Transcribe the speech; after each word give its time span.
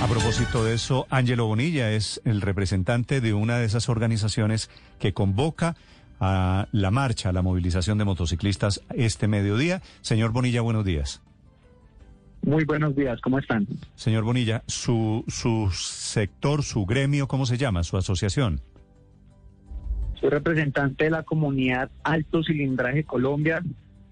A 0.00 0.06
propósito 0.06 0.64
de 0.64 0.72
eso, 0.72 1.06
Ángelo 1.10 1.46
Bonilla 1.46 1.92
es 1.92 2.22
el 2.24 2.40
representante 2.40 3.20
de 3.20 3.34
una 3.34 3.58
de 3.58 3.66
esas 3.66 3.90
organizaciones 3.90 4.70
que 4.98 5.12
convoca 5.12 5.76
a 6.18 6.68
la 6.72 6.90
marcha, 6.90 7.28
a 7.28 7.32
la 7.32 7.42
movilización 7.42 7.98
de 7.98 8.06
motociclistas 8.06 8.82
este 8.94 9.28
mediodía. 9.28 9.82
Señor 10.00 10.32
Bonilla, 10.32 10.62
buenos 10.62 10.86
días. 10.86 11.22
Muy 12.42 12.64
buenos 12.64 12.96
días, 12.96 13.20
¿cómo 13.20 13.38
están? 13.38 13.66
Señor 13.94 14.24
Bonilla, 14.24 14.62
su, 14.66 15.22
su 15.28 15.70
sector, 15.70 16.62
su 16.62 16.86
gremio, 16.86 17.28
¿cómo 17.28 17.44
se 17.44 17.58
llama? 17.58 17.84
Su 17.84 17.98
asociación. 17.98 18.62
Soy 20.18 20.30
representante 20.30 21.04
de 21.04 21.10
la 21.10 21.24
comunidad 21.24 21.90
Alto 22.04 22.42
Cilindraje 22.42 23.04
Colombia, 23.04 23.62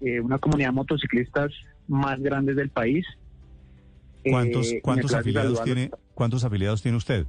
eh, 0.01 0.19
una 0.19 0.37
comunidad 0.37 0.69
de 0.69 0.73
motociclistas 0.73 1.51
más 1.87 2.19
grande 2.19 2.53
del 2.53 2.69
país. 2.69 3.05
¿Cuántos, 4.23 4.71
Eh, 4.71 4.81
cuántos, 4.81 5.13
afiliados 5.13 5.63
tiene, 5.63 5.91
¿Cuántos 6.13 6.43
afiliados 6.43 6.81
tiene 6.81 6.97
usted? 6.97 7.25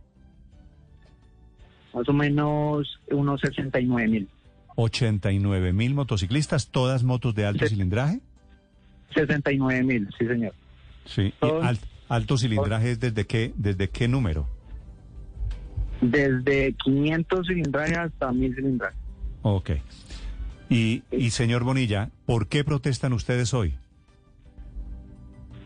Más 1.94 2.08
o 2.08 2.12
menos 2.12 2.98
unos 3.10 3.40
69 3.40 4.08
mil. 4.08 4.28
89 4.76 5.72
mil 5.72 5.94
motociclistas, 5.94 6.68
todas 6.70 7.02
motos 7.04 7.34
de 7.34 7.44
alto 7.46 7.64
Sí. 7.66 7.74
cilindraje. 7.74 8.20
69 9.14 9.82
mil, 9.82 10.08
sí 10.18 10.26
señor. 10.26 10.54
Sí. 11.04 11.22
¿Y 11.22 11.30
Todos- 11.40 11.64
al- 11.64 11.78
alto 12.08 12.36
cilindraje 12.38 12.92
es 12.92 13.00
desde 13.00 13.26
qué, 13.26 13.52
desde 13.56 13.88
qué 13.88 14.08
número? 14.08 14.48
Desde 16.00 16.72
500 16.84 17.46
cilindrajes 17.46 17.98
hasta 17.98 18.32
1000 18.32 18.54
cilindrajes. 18.54 18.98
Ok. 19.42 19.70
Y, 20.68 21.02
y 21.10 21.30
señor 21.30 21.64
Bonilla, 21.64 22.10
¿por 22.26 22.46
qué 22.46 22.62
protestan 22.64 23.12
ustedes 23.12 23.52
hoy? 23.54 23.74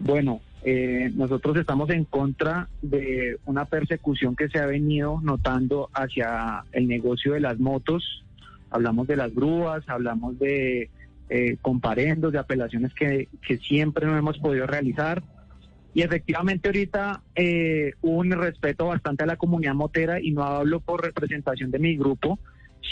Bueno, 0.01 0.41
eh, 0.67 1.13
nosotros 1.15 1.59
estamos 1.59 1.91
en 1.91 2.05
contra 2.05 2.69
de 2.81 3.39
una 3.45 3.67
persecución 3.67 4.35
que 4.35 4.49
se 4.49 4.59
ha 4.59 4.67
venido 4.67 5.21
notando 5.23 5.91
hacia 5.93 6.65
el 6.73 6.89
negocio 6.89 7.35
de 7.35 7.41
las 7.41 7.59
motos. 7.61 8.25
Hablamos 8.71 9.07
de 9.07 9.17
las 9.17 9.35
grúas, 9.35 9.87
hablamos 9.89 10.39
de 10.39 10.89
eh, 11.29 11.57
comparendos, 11.61 12.33
de 12.33 12.39
apelaciones 12.39 12.95
que, 12.95 13.29
que 13.47 13.59
siempre 13.59 14.07
no 14.07 14.17
hemos 14.17 14.39
podido 14.39 14.67
realizar. 14.67 15.23
Y 15.93 16.01
efectivamente 16.01 16.69
ahorita 16.69 17.23
eh, 17.37 17.93
un 18.01 18.31
respeto 18.33 18.87
bastante 18.87 19.25
a 19.25 19.27
la 19.27 19.37
comunidad 19.37 19.75
motera 19.75 20.19
y 20.19 20.33
no 20.33 20.45
hablo 20.45 20.81
por 20.81 21.05
representación 21.05 21.71
de 21.71 21.79
mi 21.79 21.95
grupo, 21.97 22.39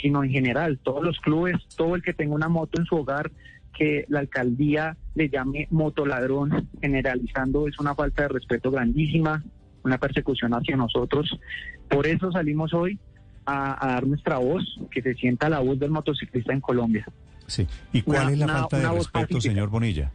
sino 0.02 0.22
en 0.22 0.30
general, 0.30 0.78
todos 0.82 1.02
los 1.02 1.18
clubes, 1.20 1.56
todo 1.76 1.96
el 1.96 2.02
que 2.02 2.12
tenga 2.12 2.34
una 2.34 2.48
moto 2.48 2.78
en 2.78 2.86
su 2.86 2.96
hogar, 2.96 3.32
que 3.76 4.04
la 4.08 4.20
alcaldía 4.20 4.96
le 5.14 5.28
llame 5.28 5.66
motoladrón, 5.70 6.68
generalizando, 6.80 7.68
es 7.68 7.78
una 7.78 7.94
falta 7.94 8.22
de 8.22 8.28
respeto 8.28 8.70
grandísima, 8.70 9.42
una 9.84 9.98
persecución 9.98 10.52
hacia 10.54 10.76
nosotros. 10.76 11.38
Por 11.88 12.06
eso 12.06 12.30
salimos 12.32 12.72
hoy 12.74 12.98
a, 13.46 13.84
a 13.84 13.94
dar 13.94 14.06
nuestra 14.06 14.38
voz, 14.38 14.62
que 14.90 15.02
se 15.02 15.14
sienta 15.14 15.48
la 15.48 15.60
voz 15.60 15.78
del 15.78 15.90
motociclista 15.90 16.52
en 16.52 16.60
Colombia. 16.60 17.06
Sí. 17.46 17.66
¿Y 17.92 18.02
cuál 18.02 18.22
Una- 18.24 18.32
es 18.32 18.38
la 18.38 18.44
una- 18.44 18.54
falta 18.60 18.76
de 18.78 18.88
respeto, 18.88 19.10
pacífica. 19.12 19.40
señor 19.40 19.68
Bonilla? 19.70 20.10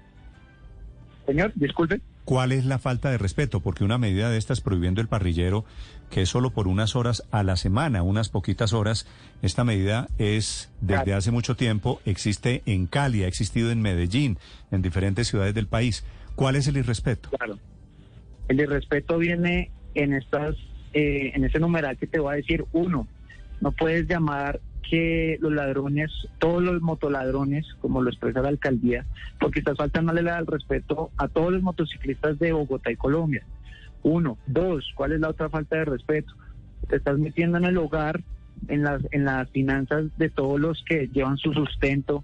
Señor, 1.25 1.51
disculpe. 1.55 1.99
¿Cuál 2.27 2.51
es 2.51 2.65
la 2.65 2.77
falta 2.77 3.09
de 3.09 3.17
respeto? 3.17 3.61
Porque 3.61 3.85
una 3.85 3.97
medida 3.97 4.29
de 4.29 4.37
estas 4.37 4.59
prohibiendo 4.59 4.99
el 4.99 5.07
parrillero, 5.07 5.63
que 6.09 6.23
es 6.23 6.29
solo 6.29 6.49
por 6.49 6.67
unas 6.67 6.97
horas 6.97 7.23
a 7.31 7.41
la 7.41 7.55
semana, 7.55 8.03
unas 8.03 8.27
poquitas 8.27 8.73
horas, 8.73 9.07
esta 9.41 9.63
medida 9.63 10.09
es 10.17 10.69
desde 10.81 11.13
hace 11.13 11.31
mucho 11.31 11.55
tiempo, 11.55 12.01
existe 12.03 12.63
en 12.65 12.85
Cali, 12.85 13.23
ha 13.23 13.29
existido 13.29 13.71
en 13.71 13.81
Medellín, 13.81 14.39
en 14.71 14.81
diferentes 14.81 15.29
ciudades 15.29 15.55
del 15.55 15.67
país. 15.67 16.03
¿Cuál 16.35 16.57
es 16.57 16.67
el 16.67 16.75
irrespeto? 16.75 17.29
Claro. 17.29 17.59
El 18.49 18.59
irrespeto 18.59 19.17
viene 19.19 19.71
en 19.95 20.11
estas, 20.11 20.57
eh, 20.91 21.31
en 21.33 21.45
ese 21.45 21.59
numeral 21.59 21.97
que 21.97 22.07
te 22.07 22.19
voy 22.19 22.33
a 22.33 22.35
decir. 22.35 22.65
Uno, 22.73 23.07
no 23.61 23.71
puedes 23.71 24.05
llamar 24.05 24.59
que 24.89 25.37
los 25.41 25.51
ladrones, 25.51 26.11
todos 26.39 26.63
los 26.63 26.81
motoladrones, 26.81 27.65
como 27.81 28.01
lo 28.01 28.09
expresa 28.09 28.41
la 28.41 28.49
alcaldía, 28.49 29.05
porque 29.39 29.59
estás 29.59 29.77
faltándole 29.77 30.21
el 30.21 30.47
respeto 30.47 31.11
a 31.17 31.27
todos 31.27 31.51
los 31.51 31.61
motociclistas 31.61 32.39
de 32.39 32.53
Bogotá 32.53 32.91
y 32.91 32.95
Colombia. 32.95 33.43
Uno. 34.03 34.37
Dos, 34.47 34.85
¿cuál 34.95 35.11
es 35.13 35.19
la 35.19 35.29
otra 35.29 35.49
falta 35.49 35.77
de 35.77 35.85
respeto? 35.85 36.33
Te 36.87 36.97
estás 36.97 37.17
metiendo 37.17 37.57
en 37.57 37.65
el 37.65 37.77
hogar, 37.77 38.23
en 38.67 38.83
las, 38.83 39.01
en 39.11 39.25
las 39.25 39.49
finanzas 39.49 40.05
de 40.17 40.29
todos 40.29 40.59
los 40.59 40.83
que 40.87 41.09
llevan 41.09 41.37
su 41.37 41.53
sustento 41.53 42.23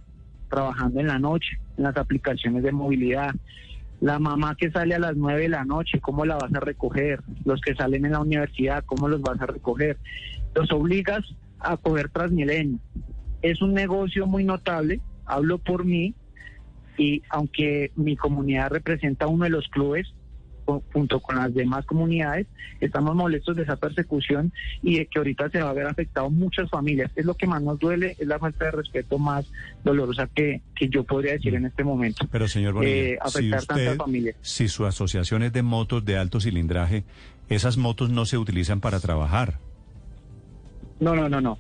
trabajando 0.50 1.00
en 1.00 1.08
la 1.08 1.20
noche, 1.20 1.60
en 1.78 1.84
las 1.84 1.98
aplicaciones 1.98 2.64
de 2.64 2.72
movilidad. 2.72 3.34
La 4.00 4.20
mamá 4.20 4.56
que 4.56 4.72
sale 4.72 4.96
a 4.96 5.00
las 5.00 5.16
nueve 5.16 5.44
de 5.44 5.50
la 5.50 5.66
noche, 5.66 6.00
¿cómo 6.00 6.26
la 6.26 6.36
vas 6.36 6.54
a 6.54 6.60
recoger? 6.60 7.22
Los 7.46 7.62
que 7.62 7.76
salen 7.76 8.06
en 8.06 8.12
la 8.12 8.20
universidad, 8.20 8.84
¿cómo 8.86 9.08
los 9.08 9.22
vas 9.22 9.42
a 9.42 9.46
recoger? 9.46 9.98
Los 10.54 10.72
obligas 10.72 11.24
a 11.64 11.78
coger 11.78 12.10
Transmilenio. 12.10 12.80
Es 13.42 13.62
un 13.62 13.74
negocio 13.74 14.28
muy 14.28 14.44
notable, 14.44 15.02
hablo 15.26 15.58
por 15.58 15.86
mí, 15.86 16.14
y 16.98 17.24
aunque 17.30 17.92
mi 17.96 18.16
comunidad 18.16 18.70
representa 18.72 19.28
uno 19.28 19.46
de 19.46 19.50
los 19.50 19.68
clubes, 19.70 20.14
junto 20.94 21.20
con 21.20 21.36
las 21.36 21.54
demás 21.54 21.86
comunidades, 21.86 22.48
estamos 22.80 23.16
molestos 23.16 23.58
de 23.58 23.64
esa 23.64 23.76
persecución 23.76 24.54
y 24.82 24.98
de 24.98 25.08
que 25.08 25.20
ahorita 25.20 25.50
se 25.50 25.62
va 25.62 25.70
a 25.72 25.74
ver 25.74 25.88
afectado 25.88 26.30
muchas 26.30 26.70
familias. 26.70 27.12
Es 27.18 27.26
lo 27.26 27.34
que 27.34 27.48
más 27.48 27.62
nos 27.62 27.80
duele, 27.80 28.16
es 28.18 28.28
la 28.28 28.40
falta 28.40 28.66
de 28.66 28.72
respeto 28.72 29.20
más 29.20 29.46
dolorosa 29.84 30.30
que, 30.34 30.62
que 30.76 30.88
yo 30.88 31.04
podría 31.04 31.34
decir 31.34 31.54
en 31.56 31.66
este 31.66 31.84
momento. 31.84 32.26
Pero 32.32 32.48
señor 32.48 32.74
Bonilla, 32.76 32.96
Eh, 32.96 33.18
si 33.26 33.40
afectar 33.40 33.66
tantas 33.66 33.98
familias. 33.98 34.36
si 34.42 34.70
su 34.70 34.86
asociación 34.86 35.44
es 35.44 35.52
de 35.52 35.64
motos 35.64 36.06
de 36.06 36.18
alto 36.18 36.40
cilindraje, 36.40 37.04
esas 37.50 37.76
motos 37.76 38.10
no 38.10 38.26
se 38.26 38.38
utilizan 38.38 38.80
para 38.80 39.02
trabajar. 39.02 39.60
No, 41.00 41.16
no, 41.16 41.30
no, 41.30 41.42
no. 41.42 41.58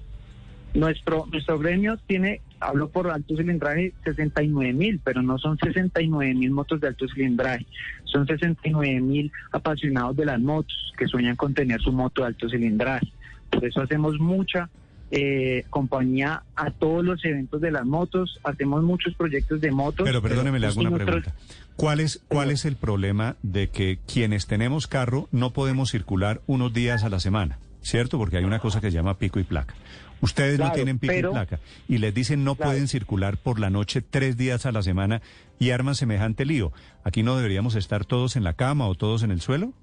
Nuestro, 0.73 1.27
nuestro 1.31 1.59
gremio 1.59 1.97
tiene, 2.07 2.41
hablo 2.59 2.89
por 2.89 3.07
alto 3.11 3.35
cilindraje, 3.37 3.93
69 4.05 4.73
mil, 4.73 4.99
pero 5.03 5.21
no 5.21 5.37
son 5.37 5.57
69 5.59 6.33
mil 6.33 6.49
motos 6.51 6.81
de 6.81 6.87
alto 6.87 7.05
cilindraje, 7.07 7.67
son 8.05 8.25
69 8.25 8.99
mil 9.01 9.31
apasionados 9.51 10.15
de 10.15 10.25
las 10.25 10.39
motos 10.41 10.93
que 10.97 11.07
sueñan 11.07 11.35
con 11.35 11.53
tener 11.53 11.79
su 11.81 11.91
moto 11.91 12.21
de 12.21 12.27
alto 12.29 12.49
cilindraje. 12.49 13.07
Por 13.51 13.63
eso 13.65 13.81
hacemos 13.81 14.17
mucha 14.19 14.69
eh, 15.11 15.63
compañía 15.69 16.41
a 16.55 16.71
todos 16.71 17.05
los 17.05 17.23
eventos 17.23 17.61
de 17.61 17.69
las 17.69 17.85
motos, 17.85 18.39
hacemos 18.43 18.83
muchos 18.83 19.13
proyectos 19.13 19.61
de 19.61 19.69
motos. 19.69 20.05
Pero 20.07 20.23
perdóneme, 20.23 20.59
le 20.59 20.65
hago 20.67 20.79
una 20.81 20.89
nuestros- 20.89 21.21
pregunta. 21.23 21.35
¿Cuál 21.75 21.99
es, 21.99 22.23
¿Cuál 22.27 22.49
es 22.49 22.65
el 22.65 22.75
problema 22.77 23.35
de 23.43 23.67
que 23.69 23.99
quienes 24.11 24.47
tenemos 24.47 24.87
carro 24.87 25.27
no 25.31 25.53
podemos 25.53 25.91
circular 25.91 26.41
unos 26.47 26.73
días 26.73 27.03
a 27.03 27.09
la 27.09 27.19
semana? 27.19 27.59
¿Cierto? 27.83 28.17
Porque 28.17 28.37
hay 28.37 28.43
una 28.45 28.59
cosa 28.59 28.81
que 28.81 28.89
se 28.89 28.95
llama 28.95 29.17
pico 29.19 29.39
y 29.39 29.43
placa. 29.43 29.75
Ustedes 30.21 30.57
no 30.57 30.71
tienen 30.71 30.99
pico 30.99 31.13
pero- 31.13 31.29
y 31.29 31.33
placa 31.33 31.59
y 31.87 31.97
les 31.97 32.13
dicen 32.13 32.43
no 32.45 32.55
Claro. 32.55 32.71
pueden 32.71 32.87
circular 32.87 33.37
por 33.37 33.59
la 33.59 33.69
noche 33.69 34.01
tres 34.01 34.37
días 34.37 34.65
a 34.65 34.71
la 34.71 34.81
semana 34.81 35.21
y 35.59 35.71
arman 35.71 35.95
semejante 35.95 36.45
lío. 36.45 36.71
¿Aquí 37.03 37.23
no 37.23 37.35
deberíamos 37.35 37.75
estar 37.75 38.05
todos 38.05 38.35
en 38.37 38.43
la 38.45 38.53
cama 38.53 38.87
o 38.87 38.95
todos 38.95 39.21
en 39.23 39.31
el 39.31 39.41
suelo? 39.41 39.73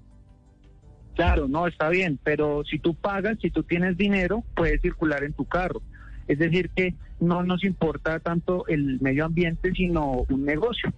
Claro, 1.15 1.47
no, 1.47 1.67
está 1.67 1.89
bien, 1.89 2.17
pero 2.23 2.63
si 2.69 2.79
tú 2.79 2.95
pagas, 2.95 3.37
si 3.41 3.51
tú 3.51 3.63
tienes 3.63 3.97
dinero, 3.97 4.43
puedes 4.55 4.81
circular 4.81 5.23
en 5.23 5.33
tu 5.33 5.45
carro. 5.45 5.81
Es 6.27 6.39
decir, 6.39 6.69
que 6.75 6.95
no 7.19 7.43
nos 7.43 7.63
importa 7.63 8.19
tanto 8.19 8.65
el 8.67 8.99
medio 9.01 9.25
ambiente, 9.25 9.71
sino 9.75 10.25
un 10.29 10.45
negocio. 10.45 10.91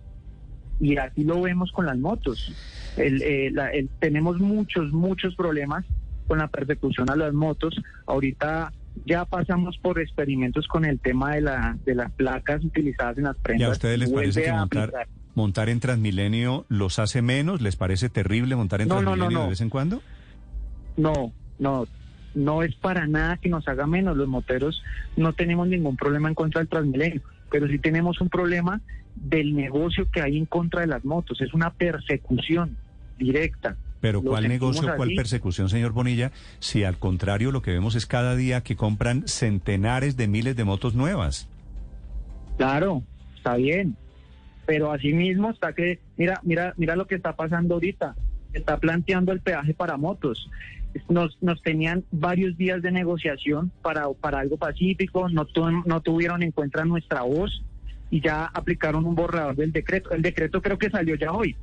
Y 0.79 0.95
así 0.97 1.23
lo 1.23 1.41
vemos 1.41 1.71
con 1.71 1.85
las 1.85 1.97
motos. 1.97 2.53
El, 2.95 3.21
eh, 3.23 3.49
la- 3.51 3.71
el- 3.71 3.89
tenemos 3.99 4.39
muchos, 4.39 4.91
muchos 4.93 5.35
problemas 5.35 5.83
con 6.27 6.39
la 6.39 6.47
persecución 6.47 7.09
a 7.09 7.15
las 7.15 7.33
motos. 7.33 7.75
Ahorita 8.05 8.71
ya 9.05 9.25
pasamos 9.25 9.77
por 9.77 9.99
experimentos 9.99 10.67
con 10.67 10.85
el 10.85 10.99
tema 10.99 11.35
de, 11.35 11.41
la, 11.41 11.77
de 11.85 11.95
las 11.95 12.11
placas 12.11 12.63
utilizadas 12.63 13.17
en 13.17 13.25
las 13.25 13.35
prendas. 13.37 13.67
¿Y 13.67 13.69
a 13.69 13.71
ustedes 13.71 13.99
les 13.99 14.11
parece 14.11 14.43
que 14.43 14.51
montar, 14.51 14.83
aplicar. 14.83 15.07
montar 15.35 15.69
en 15.69 15.79
Transmilenio 15.79 16.65
los 16.69 16.99
hace 16.99 17.21
menos? 17.21 17.61
¿Les 17.61 17.75
parece 17.75 18.09
terrible 18.09 18.55
montar 18.55 18.81
en 18.81 18.89
No, 18.89 18.99
Transmilenio 18.99 19.37
no. 19.37 19.43
de 19.43 19.49
vez 19.49 19.61
en 19.61 19.69
cuando? 19.69 20.01
No, 20.97 21.33
no, 21.59 21.87
no 22.35 22.63
es 22.63 22.75
para 22.75 23.07
nada 23.07 23.37
que 23.37 23.49
nos 23.49 23.67
haga 23.67 23.87
menos. 23.87 24.15
Los 24.15 24.27
moteros 24.27 24.83
no 25.17 25.33
tenemos 25.33 25.67
ningún 25.67 25.97
problema 25.97 26.29
en 26.29 26.35
contra 26.35 26.59
del 26.59 26.69
Transmilenio, 26.69 27.21
pero 27.51 27.67
sí 27.67 27.79
tenemos 27.79 28.21
un 28.21 28.29
problema 28.29 28.81
del 29.15 29.55
negocio 29.55 30.07
que 30.11 30.21
hay 30.21 30.37
en 30.37 30.45
contra 30.45 30.81
de 30.81 30.87
las 30.87 31.03
motos. 31.03 31.41
Es 31.41 31.53
una 31.53 31.71
persecución 31.71 32.77
directa 33.17 33.75
Pero 34.03 34.21
¿cuál 34.21 34.49
negocio, 34.49 34.81
cuál 34.97 35.13
persecución, 35.15 35.69
señor 35.69 35.93
Bonilla? 35.93 36.33
Si 36.59 36.83
al 36.83 36.97
contrario 36.99 37.53
lo 37.53 37.61
que 37.61 37.71
vemos 37.71 37.95
es 37.95 38.05
cada 38.05 38.35
día 38.35 38.59
que 38.59 38.75
compran 38.75 39.25
centenares 39.29 40.17
de 40.17 40.27
miles 40.27 40.57
de 40.57 40.65
motos 40.65 40.93
nuevas. 40.93 41.47
Claro, 42.57 43.01
está 43.37 43.55
bien. 43.55 43.95
Pero 44.65 44.91
asimismo 44.91 45.51
está 45.51 45.71
que, 45.71 45.99
mira, 46.17 46.41
mira, 46.43 46.73
mira 46.75 46.97
lo 46.97 47.07
que 47.07 47.15
está 47.15 47.33
pasando 47.37 47.75
ahorita. 47.75 48.13
Está 48.51 48.77
planteando 48.77 49.31
el 49.31 49.39
peaje 49.39 49.73
para 49.73 49.95
motos. 49.95 50.49
Nos, 51.07 51.37
nos 51.41 51.61
tenían 51.61 52.03
varios 52.11 52.57
días 52.57 52.81
de 52.81 52.91
negociación 52.91 53.71
para, 53.81 54.09
para 54.19 54.39
algo 54.39 54.57
pacífico, 54.57 55.29
no, 55.29 55.45
tu- 55.45 55.81
no 55.85 56.01
tuvieron 56.01 56.43
en 56.43 56.51
cuenta 56.51 56.83
nuestra 56.83 57.21
voz 57.21 57.63
y 58.11 58.19
ya 58.19 58.47
aplicaron 58.53 59.05
un 59.05 59.15
borrador 59.15 59.55
del 59.55 59.71
decreto. 59.71 60.11
El 60.11 60.21
decreto 60.21 60.61
creo 60.61 60.77
que 60.77 60.89
salió 60.89 61.15
ya 61.15 61.31
hoy. 61.31 61.55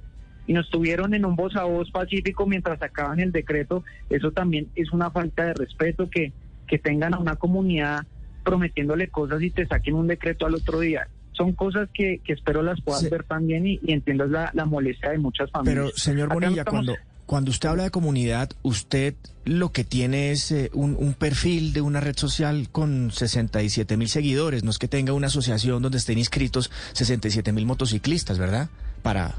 Y 0.46 0.52
nos 0.52 0.68
tuvieron 0.70 1.14
en 1.14 1.24
un 1.24 1.36
voz 1.36 1.54
a 1.56 1.64
voz 1.64 1.90
pacífico 1.90 2.46
mientras 2.46 2.78
sacaban 2.80 3.20
el 3.20 3.30
decreto. 3.32 3.84
Eso 4.08 4.32
también 4.32 4.68
es 4.74 4.90
una 4.92 5.10
falta 5.10 5.44
de 5.44 5.54
respeto 5.54 6.10
que, 6.10 6.32
que 6.66 6.78
tengan 6.78 7.14
a 7.14 7.18
una 7.18 7.36
comunidad 7.36 8.04
prometiéndole 8.44 9.08
cosas 9.08 9.42
y 9.42 9.50
te 9.50 9.66
saquen 9.66 9.94
un 9.94 10.06
decreto 10.06 10.46
al 10.46 10.54
otro 10.54 10.80
día. 10.80 11.08
Son 11.32 11.52
cosas 11.52 11.88
que, 11.94 12.20
que 12.24 12.32
espero 12.32 12.62
las 12.62 12.80
puedas 12.80 13.02
Sí. 13.02 13.08
ver 13.08 13.24
también 13.24 13.66
y, 13.66 13.78
y 13.82 13.92
entiendas 13.92 14.30
la, 14.30 14.50
la 14.54 14.64
molestia 14.64 15.10
de 15.10 15.18
muchas 15.18 15.50
familias. 15.50 15.74
Pero, 15.86 15.96
señor 15.96 16.28
Bonilla, 16.32 16.62
estamos- 16.62 16.84
cuando, 16.86 16.94
cuando 17.26 17.50
usted 17.52 17.68
habla 17.68 17.84
de 17.84 17.90
comunidad, 17.90 18.50
usted 18.62 19.14
lo 19.44 19.70
que 19.70 19.84
tiene 19.84 20.32
es 20.32 20.50
eh, 20.50 20.70
un, 20.74 20.96
un 20.98 21.14
perfil 21.14 21.72
de 21.72 21.80
una 21.80 22.00
red 22.00 22.16
social 22.16 22.68
con 22.72 23.10
67 23.12 23.96
mil 23.96 24.08
seguidores. 24.08 24.64
No 24.64 24.70
es 24.70 24.78
que 24.78 24.88
tenga 24.88 25.12
una 25.12 25.28
asociación 25.28 25.80
donde 25.82 25.98
estén 25.98 26.18
inscritos 26.18 26.70
67 26.94 27.52
mil 27.52 27.66
motociclistas, 27.66 28.38
¿verdad? 28.38 28.68
Para 29.02 29.34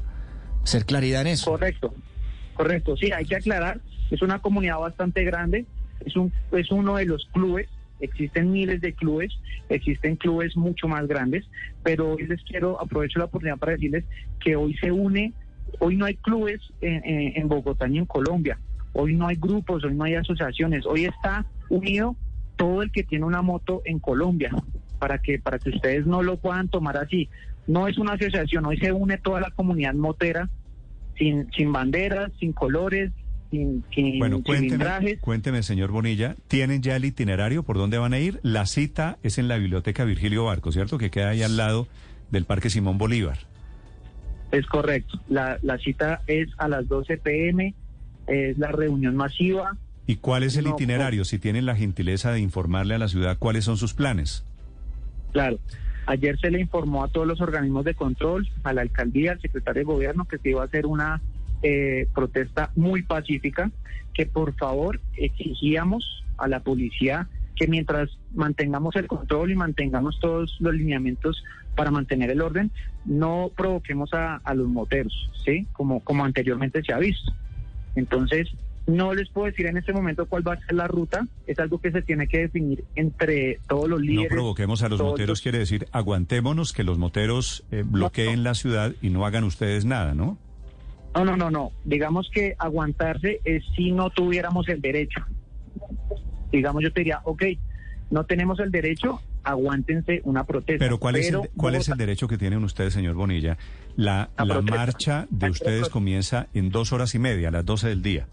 hacer 0.62 0.84
claridad 0.84 1.22
en 1.22 1.28
eso. 1.28 1.50
Correcto, 1.50 1.94
correcto. 2.54 2.96
Sí, 2.96 3.12
hay 3.12 3.24
que 3.24 3.36
aclarar, 3.36 3.80
es 4.10 4.22
una 4.22 4.40
comunidad 4.40 4.78
bastante 4.78 5.24
grande, 5.24 5.66
es, 6.04 6.16
un, 6.16 6.32
es 6.52 6.70
uno 6.70 6.96
de 6.96 7.06
los 7.06 7.26
clubes, 7.32 7.68
existen 8.00 8.52
miles 8.52 8.80
de 8.80 8.92
clubes, 8.94 9.32
existen 9.68 10.16
clubes 10.16 10.56
mucho 10.56 10.88
más 10.88 11.06
grandes, 11.06 11.44
pero 11.82 12.12
hoy 12.12 12.26
les 12.26 12.42
quiero, 12.42 12.80
aprovecho 12.80 13.18
la 13.18 13.26
oportunidad 13.26 13.58
para 13.58 13.72
decirles 13.72 14.04
que 14.40 14.56
hoy 14.56 14.74
se 14.78 14.90
une, 14.90 15.32
hoy 15.78 15.96
no 15.96 16.04
hay 16.04 16.16
clubes 16.16 16.60
en 16.80 17.48
Bogotá 17.48 17.86
ni 17.86 17.98
en 17.98 18.06
Colombia, 18.06 18.58
hoy 18.92 19.14
no 19.14 19.28
hay 19.28 19.36
grupos, 19.36 19.84
hoy 19.84 19.94
no 19.94 20.04
hay 20.04 20.14
asociaciones, 20.14 20.84
hoy 20.86 21.04
está 21.04 21.46
unido 21.68 22.16
todo 22.56 22.82
el 22.82 22.90
que 22.90 23.02
tiene 23.02 23.24
una 23.24 23.42
moto 23.42 23.82
en 23.84 23.98
Colombia, 23.98 24.50
para 25.02 25.18
que, 25.18 25.40
para 25.40 25.58
que 25.58 25.70
ustedes 25.70 26.06
no 26.06 26.22
lo 26.22 26.36
puedan 26.36 26.68
tomar 26.68 26.96
así. 26.96 27.28
No 27.66 27.86
es 27.88 27.98
una 27.98 28.14
asociación, 28.14 28.66
hoy 28.66 28.76
se 28.78 28.92
une 28.92 29.18
toda 29.18 29.40
la 29.40 29.50
comunidad 29.50 29.94
motera 29.94 30.48
sin, 31.16 31.50
sin 31.52 31.72
banderas, 31.72 32.32
sin 32.40 32.52
colores, 32.52 33.12
sin, 33.50 33.84
sin 33.94 34.18
Bueno, 34.18 34.42
cuénteme, 35.20 35.62
señor 35.62 35.90
Bonilla, 35.90 36.34
¿tienen 36.48 36.82
ya 36.82 36.96
el 36.96 37.04
itinerario 37.04 37.62
por 37.62 37.76
dónde 37.78 37.98
van 37.98 38.14
a 38.14 38.18
ir? 38.18 38.40
La 38.42 38.66
cita 38.66 39.18
es 39.22 39.38
en 39.38 39.48
la 39.48 39.58
Biblioteca 39.58 40.04
Virgilio 40.04 40.44
Barco, 40.44 40.72
¿cierto? 40.72 40.98
Que 40.98 41.10
queda 41.10 41.30
ahí 41.30 41.42
al 41.42 41.56
lado 41.56 41.86
del 42.30 42.44
Parque 42.44 42.70
Simón 42.70 42.98
Bolívar. 42.98 43.38
Es 44.50 44.66
correcto. 44.66 45.20
La, 45.28 45.58
la 45.62 45.78
cita 45.78 46.22
es 46.26 46.48
a 46.58 46.68
las 46.68 46.88
12 46.88 47.16
pm, 47.18 47.74
es 48.26 48.58
la 48.58 48.72
reunión 48.72 49.16
masiva. 49.16 49.76
¿Y 50.06 50.16
cuál 50.16 50.42
es 50.42 50.56
el 50.56 50.64
No, 50.64 50.70
itinerario? 50.70 51.24
Si 51.24 51.38
tienen 51.38 51.64
la 51.64 51.76
gentileza 51.76 52.32
de 52.32 52.40
informarle 52.40 52.94
a 52.94 52.98
la 52.98 53.08
ciudad 53.08 53.38
cuáles 53.38 53.64
son 53.64 53.76
sus 53.76 53.94
planes. 53.94 54.44
Claro, 55.32 55.58
ayer 56.06 56.38
se 56.38 56.50
le 56.50 56.60
informó 56.60 57.04
a 57.04 57.08
todos 57.08 57.26
los 57.26 57.40
organismos 57.40 57.84
de 57.84 57.94
control, 57.94 58.48
a 58.64 58.72
la 58.72 58.82
alcaldía, 58.82 59.32
al 59.32 59.40
secretario 59.40 59.80
de 59.80 59.84
gobierno, 59.84 60.24
que 60.24 60.38
se 60.38 60.50
iba 60.50 60.62
a 60.62 60.66
hacer 60.66 60.86
una 60.86 61.20
eh, 61.62 62.06
protesta 62.14 62.70
muy 62.74 63.02
pacífica, 63.02 63.70
que 64.14 64.26
por 64.26 64.54
favor 64.54 65.00
exigíamos 65.16 66.24
a 66.38 66.48
la 66.48 66.60
policía 66.60 67.28
que 67.54 67.66
mientras 67.68 68.10
mantengamos 68.34 68.96
el 68.96 69.06
control 69.06 69.50
y 69.50 69.54
mantengamos 69.54 70.18
todos 70.20 70.56
los 70.60 70.74
lineamientos 70.74 71.44
para 71.76 71.90
mantener 71.90 72.30
el 72.30 72.40
orden, 72.40 72.70
no 73.04 73.50
provoquemos 73.56 74.12
a, 74.14 74.36
a 74.36 74.54
los 74.54 74.68
moteros, 74.68 75.30
¿sí? 75.44 75.66
Como, 75.72 76.00
como 76.00 76.24
anteriormente 76.24 76.82
se 76.82 76.92
ha 76.92 76.98
visto. 76.98 77.32
Entonces, 77.94 78.48
no 78.86 79.14
les 79.14 79.28
puedo 79.30 79.46
decir 79.46 79.66
en 79.66 79.76
este 79.76 79.92
momento 79.92 80.26
cuál 80.26 80.46
va 80.46 80.54
a 80.54 80.60
ser 80.60 80.74
la 80.74 80.88
ruta, 80.88 81.26
es 81.46 81.58
algo 81.58 81.78
que 81.80 81.92
se 81.92 82.02
tiene 82.02 82.26
que 82.26 82.38
definir 82.40 82.84
entre 82.96 83.60
todos 83.68 83.88
los 83.88 84.00
No 84.00 84.04
líderes. 84.06 84.30
provoquemos 84.32 84.82
a 84.82 84.88
los 84.88 85.00
moteros, 85.00 85.28
los- 85.28 85.40
quiere 85.40 85.58
decir, 85.58 85.86
aguantémonos 85.92 86.72
que 86.72 86.82
los 86.84 86.98
moteros 86.98 87.64
eh, 87.70 87.84
bloqueen 87.86 88.42
la 88.42 88.54
ciudad 88.54 88.92
y 89.00 89.10
no 89.10 89.24
hagan 89.24 89.44
ustedes 89.44 89.84
nada, 89.84 90.14
¿no? 90.14 90.36
No, 91.14 91.24
no, 91.24 91.36
no, 91.36 91.50
no. 91.50 91.72
Digamos 91.84 92.30
que 92.32 92.54
aguantarse 92.58 93.40
es 93.44 93.62
si 93.76 93.92
no 93.92 94.10
tuviéramos 94.10 94.68
el 94.68 94.80
derecho. 94.80 95.20
Digamos, 96.50 96.82
yo 96.82 96.92
te 96.92 97.00
diría, 97.00 97.20
ok, 97.24 97.42
no 98.10 98.24
tenemos 98.24 98.60
el 98.60 98.70
derecho, 98.70 99.20
aguántense 99.42 100.20
una 100.24 100.44
protesta. 100.44 100.84
Pero 100.84 100.98
¿cuál, 100.98 101.16
es, 101.16 101.30
el, 101.30 101.50
¿cuál 101.56 101.74
es 101.76 101.88
el 101.88 101.96
derecho 101.96 102.28
que 102.28 102.36
tienen 102.38 102.62
ustedes, 102.64 102.92
señor 102.92 103.14
Bonilla? 103.14 103.56
La, 103.96 104.30
La 104.36 104.44
la 104.44 104.60
marcha 104.60 105.26
de 105.30 105.50
ustedes 105.50 105.88
comienza 105.88 106.48
en 106.54 106.70
dos 106.70 106.92
horas 106.92 107.14
y 107.14 107.18
media, 107.18 107.48
a 107.48 107.50
las 107.52 107.64
12 107.64 107.88
del 107.88 108.02
día. 108.02 108.26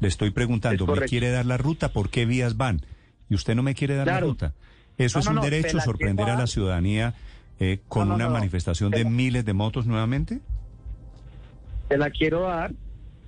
Le 0.00 0.08
estoy 0.08 0.30
preguntando, 0.30 0.86
¿me 0.86 1.00
quiere 1.02 1.30
dar 1.30 1.46
la 1.46 1.56
ruta? 1.56 1.90
¿Por 1.90 2.10
qué 2.10 2.26
vías 2.26 2.56
van? 2.56 2.80
Y 3.30 3.34
usted 3.34 3.54
no 3.54 3.62
me 3.62 3.74
quiere 3.74 3.94
dar 3.96 4.06
la 4.06 4.20
ruta. 4.20 4.54
Eso 4.98 5.18
No, 5.18 5.20
es 5.20 5.26
no, 5.26 5.30
un 5.32 5.36
no, 5.36 5.42
derecho, 5.42 5.80
sorprender 5.80 6.28
a 6.30 6.36
la 6.36 6.46
ciudadanía 6.46 7.14
eh, 7.60 7.80
con 7.88 8.08
No, 8.08 8.10
no, 8.10 8.14
una 8.16 8.24
no, 8.24 8.30
no. 8.30 8.36
manifestación 8.38 8.90
de 8.90 9.04
miles 9.04 9.44
de 9.44 9.52
motos 9.52 9.86
nuevamente. 9.86 10.40
Te 11.88 11.98
la 11.98 12.10
quiero 12.10 12.42
dar, 12.42 12.72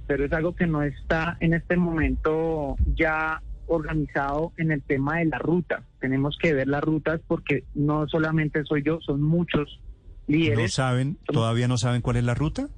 pero 0.07 0.25
es 0.25 0.33
algo 0.33 0.55
que 0.55 0.67
no 0.67 0.83
está 0.83 1.37
en 1.41 1.55
este 1.55 1.77
momento 1.77 2.77
ya 2.95 3.43
organizado 3.69 4.53
en 4.57 4.71
el 4.73 4.83
tema 4.83 5.19
de 5.19 5.27
la 5.27 5.39
ruta. 5.39 5.83
Tenemos 6.01 6.37
que 6.41 6.53
ver 6.55 6.69
las 6.69 6.83
rutas 6.83 7.21
porque 7.27 7.65
no 7.75 8.07
solamente 8.09 8.62
soy 8.65 8.83
yo, 8.85 8.99
son 9.01 9.23
muchos 9.23 9.81
¿No 10.29 10.35
líderes. 10.37 10.75
saben, 10.75 11.19
todavía 11.27 11.69
no 11.69 11.79
saben 11.79 12.03
cuál 12.03 12.17
es 12.17 12.25
la 12.25 12.35
ruta? 12.35 12.69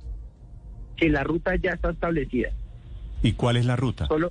Si 0.99 1.09
la 1.09 1.23
ruta 1.25 1.57
ya 1.57 1.73
está 1.73 1.91
establecida. 1.91 2.51
¿Y 3.23 3.33
cuál 3.33 3.57
es 3.57 3.67
la 3.67 3.77
ruta? 3.77 4.07
Solo 4.07 4.31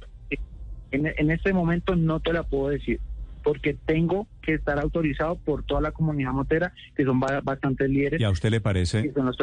en, 0.92 1.06
en 1.18 1.32
este 1.32 1.52
momento 1.54 1.96
no 1.96 2.20
te 2.20 2.32
la 2.34 2.44
puedo 2.44 2.70
decir 2.70 3.00
porque 3.44 3.74
tengo 3.86 4.28
que 4.42 4.54
estar 4.56 4.78
autorizado 4.80 5.36
por 5.36 5.64
toda 5.64 5.80
la 5.82 5.92
comunidad 5.92 6.32
motera, 6.34 6.74
que 6.96 7.04
son 7.06 7.20
ba- 7.20 7.40
bastantes 7.42 7.90
líderes. 7.90 8.20
¿Y 8.20 8.24
a 8.26 8.30
usted 8.30 8.50
le 8.52 8.60
parece, 8.62 9.12
los- 9.16 9.38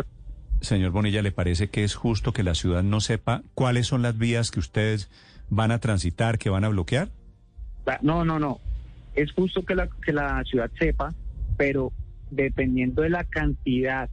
señor 0.61 0.91
Bonilla, 0.91 1.23
le 1.23 1.32
parece 1.32 1.69
que 1.69 1.85
es 1.85 1.94
justo 1.94 2.32
que 2.32 2.43
la 2.43 2.55
ciudad 2.55 2.82
no 2.82 3.00
sepa 3.00 3.43
cuáles 3.55 3.87
son 3.87 4.02
las 4.02 4.17
vías 4.19 4.50
que 4.50 4.61
ustedes 4.61 5.11
van 5.50 5.70
a 5.70 5.79
transitar, 5.79 6.38
que 6.38 6.50
van 6.50 6.64
a 6.64 6.69
bloquear? 6.69 7.08
No, 8.03 8.24
no, 8.24 8.39
no. 8.39 8.60
Es 9.15 9.32
justo 9.32 9.65
que 9.65 9.74
la, 9.74 9.89
que 10.05 10.13
la 10.13 10.43
ciudad 10.44 10.70
sepa, 10.79 11.15
pero 11.56 11.93
dependiendo 12.31 13.03
de 13.03 13.10
la 13.10 13.24
cantidad 13.24 14.08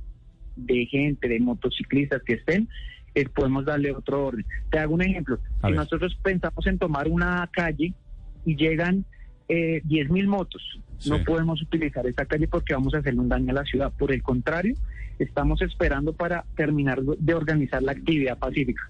de 0.55 0.85
gente, 0.85 1.27
de 1.27 1.39
motociclistas 1.39 2.21
que 2.23 2.33
estén, 2.33 2.69
eh, 3.15 3.27
podemos 3.29 3.65
darle 3.65 3.91
otro 3.91 4.27
orden. 4.27 4.45
Te 4.69 4.79
hago 4.79 4.93
un 4.93 5.01
ejemplo. 5.01 5.39
A 5.61 5.67
si 5.67 5.73
ver. 5.73 5.75
nosotros 5.75 6.17
pensamos 6.23 6.65
en 6.67 6.77
tomar 6.77 7.07
una 7.07 7.49
calle 7.51 7.93
y 8.45 8.55
llegan 8.55 9.05
eh, 9.49 9.81
10 9.85 10.09
mil 10.09 10.27
motos, 10.27 10.61
no 11.07 11.23
podemos 11.23 11.61
utilizar 11.61 12.05
esta 12.07 12.25
calle 12.25 12.47
porque 12.47 12.73
vamos 12.73 12.93
a 12.93 12.99
hacerle 12.99 13.19
un 13.19 13.29
daño 13.29 13.51
a 13.51 13.55
la 13.55 13.65
ciudad. 13.65 13.91
Por 13.97 14.11
el 14.13 14.21
contrario, 14.21 14.75
estamos 15.19 15.61
esperando 15.61 16.13
para 16.13 16.45
terminar 16.55 17.01
de 17.01 17.33
organizar 17.33 17.81
la 17.83 17.91
actividad 17.91 18.37
pacífica 18.37 18.83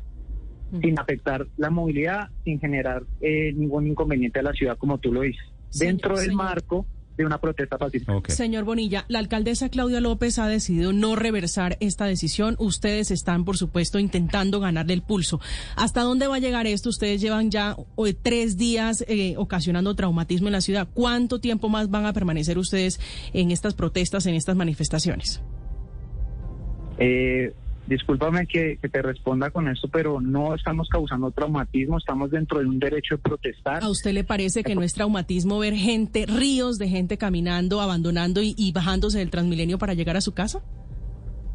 sin 0.82 0.98
afectar 0.98 1.46
la 1.58 1.70
movilidad, 1.70 2.30
sin 2.46 2.58
generar 2.60 3.04
eh, 3.20 3.52
ningún 3.54 3.88
inconveniente 3.88 4.40
a 4.40 4.44
la 4.44 4.54
ciudad, 4.54 4.78
como 4.78 5.00
tú 5.00 5.12
lo 5.12 5.22
dices, 5.22 5.44
Señor- 5.70 5.88
dentro 5.88 6.16
del 6.16 6.26
señor. 6.28 6.38
marco 6.38 6.86
de 7.18 7.26
una 7.26 7.40
protesta 7.40 7.78
pacífica. 7.78 8.16
Ok. 8.16 8.30
Señor 8.30 8.64
Bonilla, 8.64 9.06
la 9.08 9.20
alcaldesa 9.20 9.70
Claudia 9.70 10.02
López 10.02 10.40
ha 10.40 10.48
decidido 10.48 10.94
no 10.94 11.16
reversar 11.16 11.78
esta 11.80 12.06
decisión. 12.06 12.56
Ustedes 12.60 13.12
están, 13.12 13.46
por 13.46 13.58
supuesto, 13.58 14.00
intentando 14.00 14.60
ganarle 14.60 14.94
el 14.94 15.02
pulso. 15.02 15.40
¿Hasta 15.76 16.02
dónde 16.02 16.28
va 16.28 16.36
a 16.36 16.40
llegar 16.40 16.68
esto? 16.68 16.90
Ustedes 16.90 17.22
llevan 17.22 17.52
ya 17.52 17.76
eh, 18.06 18.14
tres 18.14 18.58
días 18.58 19.04
eh, 19.08 19.36
ocasionando 19.38 19.96
traumatismo 19.96 20.48
en 20.48 20.54
la 20.54 20.62
ciudad. 20.62 20.88
¿Cuánto 20.94 21.40
tiempo 21.40 21.70
más 21.70 21.90
van 21.90 22.06
a 22.06 22.14
permanecer 22.14 22.58
ustedes 22.58 23.00
en 23.34 23.52
estas 23.52 23.74
protestas, 23.74 24.26
en 24.26 24.36
estas 24.36 24.56
manifestaciones? 24.56 25.42
Eh, 26.98 27.54
discúlpame 27.88 28.48
que, 28.48 28.78
que 28.82 28.90
te 28.90 29.02
responda 29.02 29.50
con 29.50 29.68
esto, 29.68 29.88
pero 29.90 30.22
no 30.22 30.56
estamos 30.56 30.88
causando 30.90 31.32
traumatismo, 31.32 31.98
estamos 31.98 32.32
dentro 32.32 32.60
de 32.60 32.66
un 32.66 32.80
derecho 32.80 33.16
de 33.16 33.22
protestar. 33.22 33.84
¿A 33.84 33.90
usted 33.90 34.14
le 34.14 34.24
parece 34.24 34.64
que 34.64 34.76
no 34.76 34.84
es 34.84 34.94
traumatismo 34.94 35.60
ver 35.60 35.74
gente, 35.74 36.26
ríos 36.26 36.78
de 36.78 36.88
gente 36.88 37.18
caminando, 37.18 37.82
abandonando 37.82 38.42
y, 38.42 38.54
y 38.58 38.72
bajándose 38.72 39.20
del 39.20 39.30
Transmilenio 39.30 39.78
para 39.78 39.94
llegar 39.94 40.18
a 40.18 40.22
su 40.22 40.34
casa? 40.34 40.62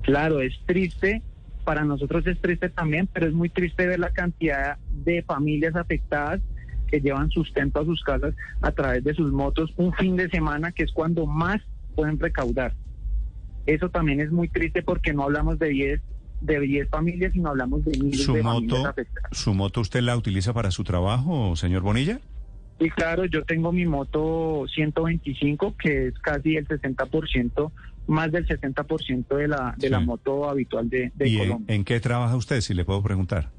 Claro, 0.02 0.40
es 0.40 0.54
triste, 0.66 1.22
para 1.64 1.84
nosotros 1.84 2.26
es 2.26 2.40
triste 2.40 2.68
también, 2.68 3.08
pero 3.12 3.26
es 3.26 3.32
muy 3.32 3.48
triste 3.48 3.86
ver 3.86 3.98
la 3.98 4.10
cantidad 4.10 4.78
de 5.04 5.22
familias 5.22 5.74
afectadas 5.74 6.40
que 6.86 7.00
llevan 7.00 7.30
sustento 7.30 7.80
a 7.80 7.84
sus 7.84 8.02
casas 8.04 8.34
a 8.62 8.70
través 8.70 9.02
de 9.02 9.14
sus 9.14 9.32
motos 9.32 9.72
un 9.76 9.92
fin 9.92 10.16
de 10.16 10.28
semana, 10.30 10.70
que 10.70 10.84
es 10.84 10.92
cuando 10.92 11.26
más 11.26 11.60
pueden 11.96 12.20
recaudar. 12.20 12.74
Eso 13.66 13.90
también 13.90 14.20
es 14.20 14.30
muy 14.30 14.48
triste 14.48 14.82
porque 14.82 15.12
no 15.12 15.24
hablamos 15.24 15.58
de 15.58 15.68
10, 15.70 16.00
de 16.40 16.60
10 16.60 16.88
familias, 16.90 17.32
sino 17.32 17.50
hablamos 17.50 17.84
de 17.84 17.98
miles 17.98 18.22
¿Su 18.22 18.34
de 18.34 18.42
moto, 18.42 18.58
familias 18.58 18.84
afectadas. 18.86 19.30
¿Su 19.32 19.54
moto 19.54 19.80
usted 19.80 20.00
la 20.00 20.16
utiliza 20.16 20.52
para 20.52 20.70
su 20.70 20.84
trabajo, 20.84 21.56
señor 21.56 21.82
Bonilla? 21.82 22.20
Y 22.78 22.90
claro, 22.90 23.24
yo 23.24 23.42
tengo 23.44 23.72
mi 23.72 23.86
moto 23.86 24.66
125, 24.74 25.76
que 25.78 26.08
es 26.08 26.18
casi 26.18 26.56
el 26.56 26.68
60%, 26.68 27.72
más 28.06 28.30
del 28.30 28.46
60% 28.46 29.36
de 29.36 29.48
la, 29.48 29.74
de 29.78 29.90
la 29.90 30.00
moto 30.00 30.48
habitual 30.48 30.88
de, 30.90 31.10
de 31.14 31.28
¿Y 31.28 31.36
en, 31.36 31.38
Colombia. 31.38 31.74
en 31.74 31.84
qué 31.84 32.00
trabaja 32.00 32.36
usted, 32.36 32.60
si 32.60 32.74
le 32.74 32.84
puedo 32.84 33.02
preguntar? 33.02 33.50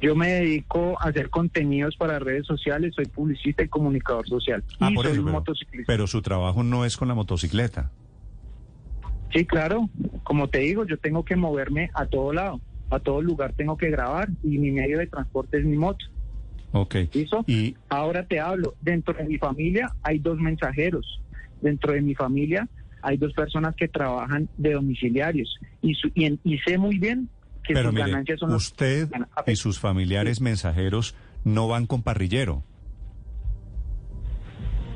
Yo 0.00 0.14
me 0.16 0.28
dedico 0.28 0.96
a 1.00 1.08
hacer 1.08 1.28
contenidos 1.28 1.96
para 1.96 2.18
redes 2.18 2.46
sociales, 2.46 2.94
soy 2.94 3.04
publicista 3.06 3.62
y 3.62 3.68
comunicador 3.68 4.26
social. 4.26 4.64
Ah, 4.78 4.90
y 4.90 4.94
por 4.94 5.04
soy 5.04 5.14
eso, 5.14 5.24
pero, 5.24 5.32
motociclista. 5.32 5.92
pero 5.92 6.06
su 6.06 6.22
trabajo 6.22 6.62
no 6.62 6.84
es 6.86 6.96
con 6.96 7.08
la 7.08 7.14
motocicleta. 7.14 7.90
Sí, 9.32 9.44
claro. 9.44 9.88
Como 10.22 10.48
te 10.48 10.58
digo, 10.58 10.84
yo 10.86 10.96
tengo 10.98 11.24
que 11.24 11.36
moverme 11.36 11.90
a 11.94 12.06
todo 12.06 12.32
lado. 12.32 12.60
A 12.90 12.98
todo 12.98 13.22
lugar 13.22 13.52
tengo 13.52 13.76
que 13.76 13.88
grabar 13.90 14.28
y 14.42 14.58
mi 14.58 14.72
medio 14.72 14.98
de 14.98 15.06
transporte 15.06 15.58
es 15.58 15.64
mi 15.64 15.76
moto. 15.76 16.04
Ok. 16.72 16.96
¿Listo? 17.12 17.44
Y, 17.46 17.76
Ahora 17.88 18.24
te 18.26 18.40
hablo. 18.40 18.74
Dentro 18.80 19.14
de 19.14 19.24
mi 19.24 19.38
familia 19.38 19.92
hay 20.02 20.18
dos 20.18 20.38
mensajeros. 20.38 21.20
Dentro 21.60 21.92
de 21.92 22.00
mi 22.02 22.14
familia 22.14 22.68
hay 23.02 23.16
dos 23.16 23.32
personas 23.32 23.74
que 23.76 23.88
trabajan 23.88 24.48
de 24.56 24.72
domiciliarios. 24.72 25.56
Y, 25.82 25.94
su- 25.94 26.10
y, 26.14 26.24
en- 26.24 26.40
y 26.44 26.58
sé 26.58 26.78
muy 26.78 26.98
bien 26.98 27.28
que 27.64 27.74
pero 27.74 27.90
sus 27.90 27.94
mire, 27.94 28.10
ganancias 28.10 28.40
son 28.40 28.52
usted 28.54 29.08
y 29.46 29.56
sus 29.56 29.78
familiares 29.78 30.40
mensajeros 30.40 31.14
no 31.44 31.68
van 31.68 31.86
con 31.86 32.02
parrillero. 32.02 32.62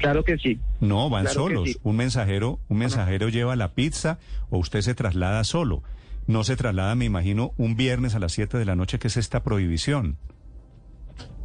Claro 0.04 0.24
que 0.24 0.36
sí. 0.38 0.58
No, 0.80 1.08
van 1.10 1.24
Claro 1.24 1.40
solos. 1.40 1.70
sí. 1.70 1.76
Un 1.82 1.96
mensajero, 1.96 2.60
un 2.68 2.78
mensajero 2.78 3.28
lleva 3.28 3.56
la 3.56 3.72
pizza 3.72 4.18
o 4.50 4.58
usted 4.58 4.80
se 4.82 4.94
traslada 4.94 5.42
solo. 5.44 5.82
No 6.26 6.44
se 6.44 6.56
traslada, 6.56 6.94
me 6.94 7.04
imagino, 7.04 7.52
un 7.56 7.76
viernes 7.76 8.14
a 8.14 8.18
las 8.18 8.32
7 8.32 8.58
de 8.58 8.64
la 8.64 8.76
noche, 8.76 8.98
que 8.98 9.08
es 9.08 9.16
esta 9.16 9.42
prohibición. 9.42 10.16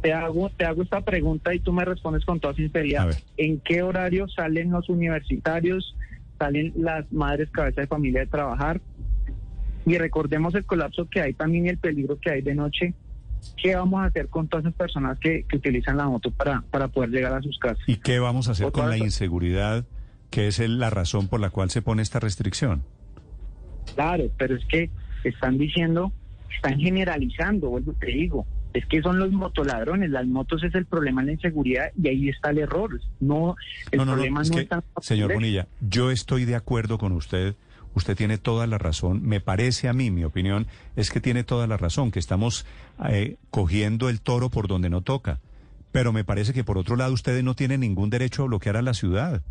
Te 0.02 0.12
hago, 0.12 0.50
te 0.50 0.64
hago 0.64 0.82
esta 0.82 1.02
pregunta 1.02 1.54
y 1.54 1.60
tú 1.60 1.72
me 1.72 1.84
respondes 1.84 2.24
con 2.24 2.40
toda 2.40 2.54
sinceridad. 2.54 3.14
¿En 3.36 3.60
qué 3.60 3.82
horario 3.82 4.26
salen 4.28 4.70
los 4.70 4.88
universitarios, 4.88 5.96
salen 6.38 6.72
las 6.76 7.10
madres 7.12 7.50
cabeza 7.50 7.82
de 7.82 7.86
familia 7.86 8.20
de 8.20 8.26
trabajar? 8.26 8.80
Y 9.86 9.98
recordemos 9.98 10.54
el 10.54 10.64
colapso 10.64 11.08
que 11.08 11.20
hay 11.20 11.34
también 11.34 11.66
y 11.66 11.68
el 11.70 11.78
peligro 11.78 12.18
que 12.18 12.30
hay 12.30 12.42
de 12.42 12.54
noche. 12.54 12.94
¿Qué 13.62 13.74
vamos 13.76 14.00
a 14.02 14.06
hacer 14.06 14.28
con 14.28 14.48
todas 14.48 14.64
esas 14.64 14.74
personas 14.76 15.18
que, 15.18 15.44
que 15.48 15.56
utilizan 15.56 15.96
la 15.96 16.06
moto 16.08 16.30
para, 16.30 16.62
para 16.70 16.88
poder 16.88 17.10
llegar 17.10 17.32
a 17.34 17.42
sus 17.42 17.58
casas? 17.58 17.82
¿Y 17.86 17.96
qué 17.96 18.18
vamos 18.18 18.48
a 18.48 18.52
hacer 18.52 18.66
Otra 18.66 18.82
con 18.84 18.90
la 18.90 18.96
inseguridad, 18.98 19.84
que 20.30 20.48
es 20.48 20.58
el- 20.60 20.78
la 20.78 20.90
razón 20.90 21.28
por 21.28 21.40
la 21.40 21.50
cual 21.50 21.70
se 21.70 21.82
pone 21.82 22.02
esta 22.02 22.20
restricción? 22.20 22.82
Claro, 23.94 24.24
pero 24.38 24.56
es 24.56 24.64
que 24.66 24.90
están 25.24 25.58
diciendo, 25.58 26.12
están 26.54 26.78
generalizando, 26.78 27.68
vuelvo 27.70 27.92
te 27.94 28.06
digo. 28.06 28.46
Es 28.72 28.86
que 28.86 29.02
son 29.02 29.18
los 29.18 29.32
motoladrones, 29.32 30.10
las 30.10 30.26
motos 30.26 30.62
es 30.62 30.72
el 30.76 30.86
problema 30.86 31.22
en 31.22 31.26
la 31.26 31.32
inseguridad 31.32 31.90
y 32.00 32.06
ahí 32.08 32.28
está 32.28 32.50
el 32.50 32.58
error. 32.58 33.00
No, 33.18 33.56
el 33.90 33.98
no, 33.98 34.04
no, 34.04 34.12
no, 34.12 34.16
problema 34.18 34.42
es 34.42 34.50
no 34.50 34.56
que, 34.56 34.62
está. 34.62 34.84
señor 35.00 35.32
Bonilla, 35.34 35.66
yo 35.80 36.12
estoy 36.12 36.44
de 36.44 36.54
acuerdo 36.54 36.96
con 36.96 37.10
usted. 37.12 37.56
Usted 37.94 38.16
tiene 38.16 38.38
toda 38.38 38.66
la 38.66 38.78
razón. 38.78 39.22
Me 39.22 39.40
parece 39.40 39.88
a 39.88 39.92
mí, 39.92 40.10
mi 40.10 40.24
opinión, 40.24 40.66
es 40.96 41.10
que 41.10 41.20
tiene 41.20 41.42
toda 41.44 41.66
la 41.66 41.76
razón, 41.76 42.10
que 42.10 42.18
estamos 42.18 42.64
eh, 43.08 43.36
cogiendo 43.50 44.08
el 44.08 44.20
toro 44.20 44.48
por 44.50 44.68
donde 44.68 44.90
no 44.90 45.00
toca. 45.02 45.40
Pero 45.92 46.12
me 46.12 46.22
parece 46.24 46.52
que 46.52 46.62
por 46.62 46.78
otro 46.78 46.94
lado 46.96 47.12
ustedes 47.12 47.42
no 47.42 47.54
tienen 47.54 47.80
ningún 47.80 48.10
derecho 48.10 48.42
a 48.42 48.46
bloquear 48.46 48.76
a 48.76 48.82
la 48.82 48.94
ciudad. 48.94 49.42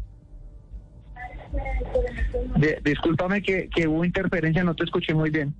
De- 2.57 2.79
discúlpame 2.83 3.41
que, 3.41 3.69
que 3.73 3.87
hubo 3.87 4.05
interferencia, 4.05 4.63
no 4.63 4.75
te 4.75 4.83
escuché 4.83 5.13
muy 5.13 5.29
bien. 5.29 5.53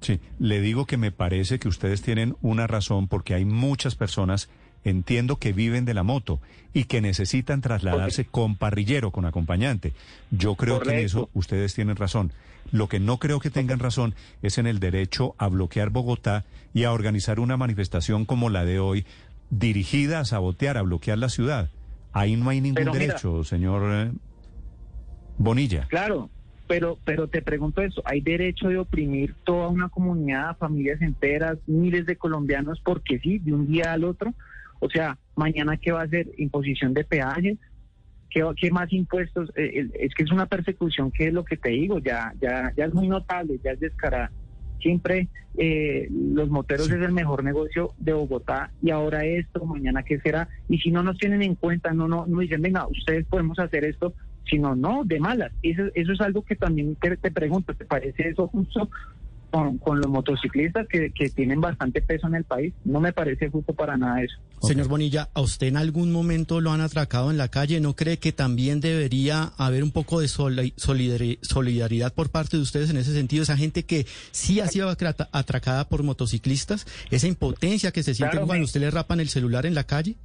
Sí, 0.00 0.20
le 0.38 0.60
digo 0.60 0.86
que 0.86 0.96
me 0.96 1.10
parece 1.12 1.58
que 1.58 1.68
ustedes 1.68 2.00
tienen 2.00 2.36
una 2.40 2.66
razón 2.66 3.08
porque 3.08 3.34
hay 3.34 3.44
muchas 3.44 3.96
personas, 3.96 4.48
entiendo 4.84 5.36
que 5.36 5.52
viven 5.52 5.84
de 5.84 5.94
la 5.94 6.02
moto 6.02 6.40
y 6.72 6.84
que 6.84 7.00
necesitan 7.00 7.60
trasladarse 7.60 8.24
con 8.24 8.56
parrillero, 8.56 9.10
con 9.10 9.24
acompañante. 9.26 9.92
Yo 10.30 10.54
creo 10.54 10.80
que 10.80 10.90
en 10.90 11.04
eso 11.04 11.28
ustedes 11.34 11.74
tienen 11.74 11.96
razón. 11.96 12.32
Lo 12.72 12.88
que 12.88 13.00
no 13.00 13.18
creo 13.18 13.40
que 13.40 13.50
tengan 13.50 13.78
razón 13.80 14.14
es 14.42 14.58
en 14.58 14.66
el 14.66 14.78
derecho 14.80 15.34
a 15.38 15.48
bloquear 15.48 15.90
Bogotá 15.90 16.44
y 16.72 16.84
a 16.84 16.92
organizar 16.92 17.40
una 17.40 17.56
manifestación 17.56 18.24
como 18.24 18.48
la 18.48 18.64
de 18.64 18.78
hoy, 18.78 19.04
dirigida 19.50 20.20
a 20.20 20.24
sabotear, 20.24 20.76
a 20.78 20.82
bloquear 20.82 21.18
la 21.18 21.28
ciudad. 21.28 21.70
Ahí 22.12 22.36
no 22.36 22.48
hay 22.50 22.60
ningún 22.60 22.84
mira- 22.84 22.98
derecho, 22.98 23.42
señor 23.44 23.82
eh, 23.92 24.12
Bonilla. 25.38 25.86
Claro, 25.88 26.30
pero, 26.68 26.98
pero 27.04 27.26
te 27.28 27.42
pregunto 27.42 27.82
eso, 27.82 28.02
¿hay 28.04 28.20
derecho 28.20 28.68
de 28.68 28.78
oprimir 28.78 29.34
toda 29.44 29.68
una 29.68 29.88
comunidad, 29.88 30.56
familias 30.58 31.00
enteras, 31.02 31.58
miles 31.66 32.06
de 32.06 32.16
colombianos, 32.16 32.80
porque 32.84 33.18
sí, 33.18 33.38
de 33.38 33.52
un 33.54 33.66
día 33.66 33.92
al 33.92 34.04
otro? 34.04 34.34
O 34.80 34.90
sea, 34.90 35.16
mañana 35.36 35.76
qué 35.76 35.92
va 35.92 36.02
a 36.02 36.08
ser 36.08 36.26
imposición 36.38 36.92
de 36.94 37.04
peajes, 37.04 37.58
qué, 38.30 38.44
qué 38.60 38.70
más 38.70 38.92
impuestos, 38.92 39.50
Eh, 39.56 39.88
es 39.94 40.14
que 40.14 40.24
es 40.24 40.32
una 40.32 40.46
persecución 40.46 41.10
que 41.12 41.28
es 41.28 41.32
lo 41.32 41.44
que 41.44 41.56
te 41.56 41.70
digo, 41.70 41.98
ya, 42.00 42.32
ya, 42.40 42.72
ya 42.76 42.84
es 42.86 42.94
muy 42.94 43.08
notable, 43.08 43.60
ya 43.62 43.72
es 43.72 43.80
descarada. 43.80 44.30
Siempre 44.80 45.28
eh, 45.58 46.08
los 46.10 46.48
moteros 46.48 46.86
Sí. 46.86 46.94
es 46.94 47.02
el 47.02 47.12
mejor 47.12 47.44
negocio 47.44 47.92
de 47.98 48.12
Bogotá 48.14 48.70
y 48.82 48.90
ahora 48.90 49.24
esto, 49.24 49.64
mañana 49.66 50.02
qué 50.02 50.18
será. 50.20 50.48
Y 50.68 50.78
si 50.78 50.90
no 50.90 51.02
nos 51.02 51.18
tienen 51.18 51.42
en 51.42 51.54
cuenta, 51.54 51.92
no, 51.92 52.08
no, 52.08 52.24
no 52.26 52.40
dicen, 52.40 52.62
venga, 52.62 52.86
ustedes 52.88 53.26
podemos 53.26 53.58
hacer 53.58 53.84
esto, 53.84 54.14
sino 54.48 54.74
no, 54.74 55.02
de 55.04 55.20
malas. 55.20 55.52
Eso, 55.62 55.82
eso 55.94 56.12
es 56.12 56.20
algo 56.22 56.42
que 56.42 56.56
también 56.56 56.96
te, 56.96 57.16
te 57.16 57.30
pregunto, 57.30 57.74
¿te 57.74 57.84
parece 57.84 58.28
eso 58.28 58.48
justo 58.48 58.88
con, 59.50 59.78
con 59.78 59.98
los 60.00 60.08
motociclistas 60.08 60.86
que, 60.88 61.10
que 61.12 61.28
tienen 61.30 61.60
bastante 61.60 62.00
peso 62.02 62.26
en 62.28 62.36
el 62.36 62.44
país? 62.44 62.72
No 62.84 63.00
me 63.00 63.12
parece 63.12 63.48
justo 63.50 63.72
para 63.74 63.96
nada 63.96 64.22
eso. 64.22 64.34
Señor 64.62 64.88
Bonilla, 64.88 65.28
¿a 65.34 65.40
usted 65.40 65.68
en 65.68 65.76
algún 65.76 66.12
momento 66.12 66.60
lo 66.60 66.70
han 66.72 66.80
atracado 66.82 67.30
en 67.30 67.38
la 67.38 67.48
calle? 67.48 67.80
¿No 67.80 67.94
cree 67.96 68.18
que 68.18 68.32
también 68.32 68.80
debería 68.80 69.52
haber 69.56 69.82
un 69.82 69.90
poco 69.90 70.20
de 70.20 70.28
soli- 70.28 70.74
solidari- 70.76 71.38
solidaridad 71.42 72.12
por 72.12 72.30
parte 72.30 72.56
de 72.58 72.62
ustedes 72.62 72.90
en 72.90 72.96
ese 72.98 73.12
sentido? 73.14 73.42
Esa 73.42 73.56
gente 73.56 73.84
que 73.84 74.06
sí 74.32 74.60
ha 74.60 74.66
sido 74.68 74.88
atracada 74.90 75.88
por 75.88 76.02
motociclistas, 76.02 76.86
esa 77.10 77.26
impotencia 77.26 77.90
que 77.90 78.02
se 78.02 78.14
siente 78.14 78.32
Claro, 78.32 78.46
cuando 78.46 78.60
me- 78.60 78.64
usted 78.66 78.80
le 78.80 78.90
rapan 78.90 79.20
el 79.20 79.28
celular 79.28 79.64
en 79.66 79.74
la 79.74 79.84
calle. 79.84 80.16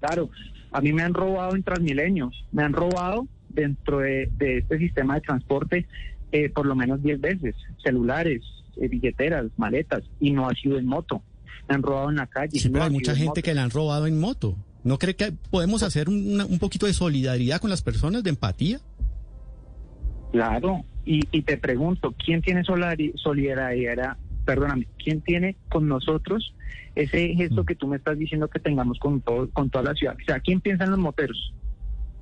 Claro, 0.00 0.30
a 0.72 0.80
mí 0.80 0.92
me 0.92 1.02
han 1.02 1.14
robado 1.14 1.54
en 1.56 1.62
Transmilenios, 1.62 2.44
me 2.52 2.62
han 2.62 2.72
robado 2.72 3.26
dentro 3.48 3.98
de, 3.98 4.28
de 4.36 4.58
este 4.58 4.78
sistema 4.78 5.14
de 5.14 5.20
transporte 5.22 5.86
eh, 6.32 6.48
por 6.50 6.66
lo 6.66 6.74
menos 6.74 7.02
10 7.02 7.20
veces, 7.20 7.54
celulares, 7.82 8.42
eh, 8.76 8.88
billeteras, 8.88 9.46
maletas, 9.56 10.02
y 10.20 10.30
no 10.32 10.48
ha 10.48 10.54
sido 10.54 10.78
en 10.78 10.86
moto. 10.86 11.22
Me 11.68 11.74
han 11.74 11.82
robado 11.82 12.10
en 12.10 12.16
la 12.16 12.26
calle. 12.26 12.58
Sí, 12.58 12.68
no 12.68 12.74
pero 12.74 12.84
hay 12.86 12.90
mucha 12.90 13.12
en 13.12 13.18
gente 13.18 13.42
que 13.42 13.54
le 13.54 13.60
han 13.60 13.70
robado 13.70 14.06
en 14.06 14.18
moto. 14.20 14.56
¿No 14.84 14.98
cree 14.98 15.16
que 15.16 15.32
podemos 15.50 15.82
hacer 15.82 16.08
una- 16.08 16.46
un 16.46 16.58
poquito 16.58 16.86
de 16.86 16.92
solidaridad 16.94 17.60
con 17.60 17.68
las 17.70 17.82
personas, 17.82 18.22
de 18.22 18.30
empatía? 18.30 18.80
Claro, 20.32 20.84
y, 21.04 21.20
y 21.32 21.42
te 21.42 21.56
pregunto, 21.56 22.14
¿quién 22.24 22.42
tiene 22.42 22.62
solidaridad? 22.64 24.16
Perdóname, 24.44 24.86
¿quién 25.02 25.20
tiene 25.22 25.56
con 25.70 25.88
nosotros 25.88 26.54
ese 26.94 27.32
Mm. 27.34 27.36
gesto 27.36 27.64
que 27.64 27.74
tú 27.74 27.86
me 27.86 27.96
estás 27.96 28.18
diciendo 28.18 28.48
que 28.48 28.58
tengamos 28.60 28.98
con, 28.98 29.20
todo, 29.20 29.48
con 29.50 29.70
toda 29.70 29.84
la 29.84 29.94
ciudad? 29.94 30.14
O 30.20 30.24
sea, 30.24 30.40
¿quién 30.40 30.60
piensa 30.60 30.84
en 30.84 30.90
los 30.90 30.98
moteros? 30.98 31.54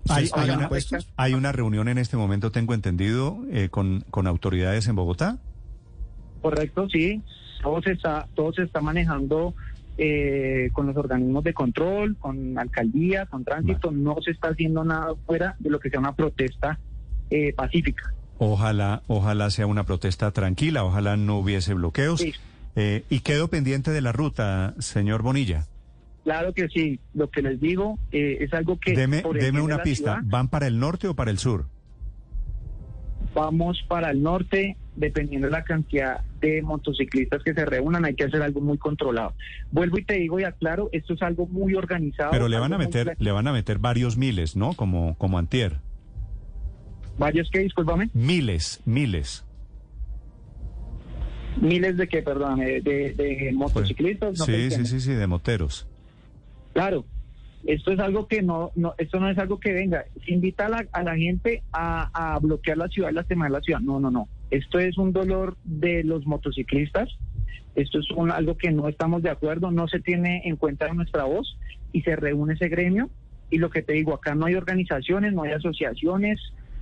Hay, 0.09 0.25
¿Ustedes 0.25 0.49
hay 0.49 0.51
una, 0.51 0.71
hay 1.17 1.35
una 1.35 1.53
reunión 1.53 1.89
en 1.89 1.99
este 1.99 2.17
momento, 2.17 2.51
tengo 2.53 2.75
entendido, 2.75 3.39
eh, 3.51 3.69
con, 3.71 4.05
con 4.11 4.27
autoridades 4.27 4.87
en 4.89 4.97
Bogotá. 4.97 5.39
Correcto, 6.43 6.89
sí. 6.89 7.23
Todo 7.63 7.83
se 7.83 7.93
está, 7.93 8.29
todo 8.35 8.53
se 8.53 8.63
está 8.63 8.81
manejando 8.81 9.55
eh, 9.99 10.71
con 10.73 10.87
los 10.87 10.97
organismos 10.97 11.43
de 11.43 11.55
control, 11.55 12.17
con 12.19 12.59
alcaldía, 12.59 13.27
con 13.27 13.45
tránsito. 13.45 13.91
No 13.91 14.17
se 14.23 14.33
está 14.33 14.49
haciendo 14.49 14.85
nada 14.85 15.15
fuera 15.27 15.57
de 15.59 15.71
lo 15.71 15.81
que 15.81 15.91
sea 15.91 16.01
una 16.01 16.15
protesta 16.15 16.79
eh, 17.31 17.53
pacífica. 17.55 18.13
Ojalá, 18.39 19.03
ojalá 19.07 19.51
sea 19.51 19.67
una 19.67 19.85
protesta 19.85 20.31
tranquila, 20.31 20.85
ojalá 20.85 21.17
no 21.17 21.39
hubiese 21.39 21.75
bloqueos. 21.75 22.21
Sí. 22.21 22.35
Eh, 22.77 23.05
y 23.09 23.21
quedo 23.21 23.49
pendiente 23.49 23.91
de 23.91 24.03
la 24.03 24.13
ruta, 24.13 24.75
señor 24.79 25.23
Bonilla. 25.23 25.67
Claro 26.26 26.52
que 26.52 26.66
sí. 26.68 26.99
Lo 27.14 27.30
que 27.30 27.40
les 27.40 27.61
digo 27.61 28.00
eh, 28.11 28.38
es 28.40 28.52
algo 28.52 28.80
que 28.80 28.95
Deme, 28.97 29.21
por 29.21 29.38
deme 29.38 29.61
una 29.61 29.78
pista. 29.85 30.14
ciudad, 30.16 30.23
¿Van 30.25 30.49
para 30.49 30.66
el 30.66 30.80
norte 30.80 31.06
o 31.06 31.14
para 31.14 31.30
el 31.30 31.38
sur? 31.38 31.66
vamos 33.33 33.85
para 33.87 34.11
el 34.11 34.23
norte, 34.23 34.76
dependiendo 34.97 35.47
de 35.47 35.52
la 35.52 35.62
cantidad 35.62 36.25
de 36.40 36.62
motociclistas 36.62 37.42
que 37.45 37.52
se 37.54 37.64
reúnan, 37.66 38.04
hay 38.06 38.14
que 38.14 38.25
hacer 38.25 38.42
algo 38.42 38.61
muy 38.61 38.78
controlado. 38.78 39.35
Vuelvo 39.71 39.99
y 39.99 40.04
te 40.04 40.14
digo 40.14 40.40
y 40.40 40.45
aclaro, 40.45 40.88
esto 40.90 41.12
es 41.14 41.23
algo 41.23 41.47
muy 41.47 41.75
organizado. 41.75 42.30
Pero 42.33 42.49
le 42.49 42.59
van 42.59 42.73
a 42.73 42.78
meter, 42.78 43.14
le 43.18 43.30
van 43.30 43.47
a 43.47 43.52
meter 43.52 43.78
varios 43.78 44.16
miles, 44.16 44.56
¿no? 44.56 44.73
Como, 44.73 45.16
como 45.18 45.38
antier. 45.38 45.80
Varios 47.18 47.50
que, 47.50 47.59
discúlpame, 47.61 48.09
Miles, 48.14 48.80
miles. 48.85 49.45
miles 51.61 51.97
de 51.99 52.09
que, 52.09 52.23
perdóname, 52.23 52.80
de, 52.80 53.12
de 53.14 53.52
motociclistas. 53.54 54.38
no 54.38 54.45
sí, 54.47 54.71
sí, 54.71 54.87
sí, 54.87 55.00
sí, 55.00 55.12
de 55.12 55.26
moteros. 55.26 55.87
Claro, 56.76 57.06
esto 57.64 57.90
es 57.90 57.99
algo 58.00 58.28
que 58.28 58.42
no, 58.42 58.71
no, 58.75 58.92
esto 58.99 59.18
no 59.18 59.30
es 59.30 59.38
algo 59.38 59.59
que 59.59 59.73
venga, 59.73 60.04
invita 60.26 60.66
a 60.66 60.68
la, 60.68 60.87
a 60.92 61.02
la 61.02 61.16
gente 61.16 61.62
a, 61.73 62.35
a 62.35 62.38
bloquear 62.38 62.76
la 62.76 62.88
ciudad 62.88 63.09
y 63.09 63.14
lastimar 63.14 63.50
la 63.50 63.62
ciudad. 63.62 63.80
No, 63.80 63.99
no, 63.99 64.11
no. 64.11 64.28
Esto 64.50 64.78
es 64.78 64.99
un 64.99 65.14
dolor 65.14 65.56
de 65.64 66.04
los 66.04 66.26
motociclistas. 66.26 67.09
Esto 67.76 67.99
es 67.99 68.11
un, 68.11 68.30
algo 68.30 68.59
que 68.59 68.73
no 68.73 68.90
estamos 68.90 69.23
de 69.23 69.30
acuerdo, 69.30 69.71
no 69.71 69.88
se 69.88 70.00
tiene 70.00 70.42
en 70.45 70.56
cuenta 70.56 70.87
en 70.87 70.97
nuestra 70.99 71.25
voz 71.25 71.56
y 71.92 72.02
se 72.02 72.14
reúne 72.14 72.52
ese 72.52 72.68
gremio. 72.68 73.09
Y 73.49 73.56
lo 73.56 73.71
que 73.71 73.80
te 73.80 73.95
digo, 73.95 74.12
acá 74.12 74.35
no 74.35 74.45
hay 74.45 74.54
organizaciones, 74.54 75.33
no 75.33 75.45
hay 75.45 75.52
asociaciones, 75.52 76.38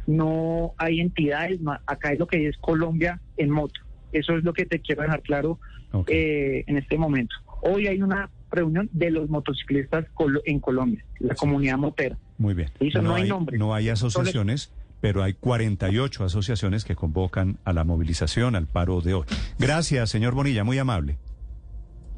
no 0.09 0.75
hay 0.77 0.99
entidades, 0.99 1.61
acá 1.87 2.11
es 2.11 2.19
lo 2.19 2.27
que 2.27 2.49
es 2.49 2.57
Colombia 2.57 3.21
en 3.37 3.51
moto. 3.51 3.81
Eso 4.11 4.37
es 4.37 4.43
lo 4.43 4.53
que 4.53 4.67
te 4.67 4.81
quiero 4.81 5.03
dejar 5.03 5.23
claro 5.23 5.61
eh, 6.09 6.65
en 6.67 6.79
este 6.79 6.99
momento. 6.99 7.37
Hoy 7.63 7.87
hay 7.87 8.03
una 8.03 8.29
reunión 8.55 8.89
de 8.93 9.11
los 9.11 9.29
motociclistas 9.29 10.07
colo- 10.15 10.41
en 10.45 10.61
Colombia, 10.61 11.05
la 11.21 11.35
comunidad 11.35 11.77
motera. 11.79 12.17
Muy 12.39 12.55
bien. 12.55 12.71
No 13.03 13.15
hay 13.15 13.29
nombre. 13.29 13.59
no 13.59 13.75
hay 13.75 13.89
asociaciones, 13.89 14.73
pero 15.01 15.23
hay 15.23 15.35
48 15.35 16.25
asociaciones 16.25 16.85
que 16.85 16.97
convocan 16.97 17.59
a 17.65 17.73
la 17.73 17.85
movilización, 17.85 18.57
al 18.57 18.67
paro 18.67 19.01
de 19.01 19.15
hoy. 19.15 19.25
Gracias, 19.59 20.11
señor 20.11 20.35
Bonilla, 20.35 20.65
muy 20.65 20.79
amable. 20.79 21.19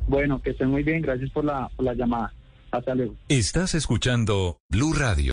Bueno, 0.09 0.40
que 0.40 0.50
estén 0.50 0.71
muy 0.71 0.83
bien, 0.85 1.02
gracias 1.02 1.31
por 1.31 1.45
la, 1.45 1.69
por 1.75 1.85
la 1.85 1.95
llamada. 1.95 2.33
Hasta 2.71 2.95
luego. 2.95 3.14
Estás 3.28 3.75
escuchando 3.75 4.59
Blue 4.71 4.93
Radio. 4.93 5.33